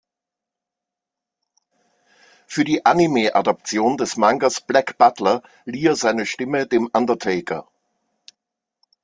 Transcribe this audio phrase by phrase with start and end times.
[2.47, 7.67] Für die Anime Adaption des Mangas Black Butler lieh er seine Stimme dem Undertaker.